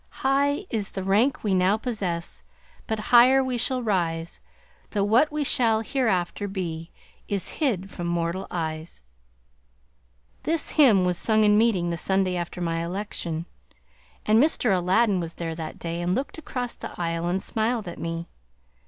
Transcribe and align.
"High 0.25 0.65
is 0.71 0.89
the 0.89 1.03
rank 1.03 1.43
we 1.43 1.53
now 1.53 1.77
possess, 1.77 2.41
But 2.87 2.97
higher 3.13 3.43
we 3.43 3.59
shall 3.59 3.83
rise; 3.83 4.39
Though 4.89 5.03
what 5.03 5.31
we 5.31 5.43
shall 5.43 5.81
hereafter 5.81 6.47
be 6.47 6.89
Is 7.27 7.49
hid 7.61 7.91
from 7.91 8.07
mortal 8.07 8.47
eyes." 8.49 9.03
This 10.41 10.69
hymn 10.71 11.05
was 11.05 11.19
sung 11.19 11.43
in 11.43 11.55
meeting 11.55 11.91
the 11.91 11.97
Sunday 11.99 12.35
after 12.35 12.59
my 12.61 12.83
election, 12.83 13.45
and 14.25 14.41
Mr. 14.41 14.75
Aladdin 14.75 15.19
was 15.19 15.35
there 15.35 15.53
that 15.53 15.77
day 15.77 16.01
and 16.01 16.15
looked 16.15 16.39
across 16.39 16.75
the 16.75 16.99
aisle 16.99 17.27
and 17.27 17.43
smiled 17.43 17.87
at 17.87 17.99
me. 17.99 18.27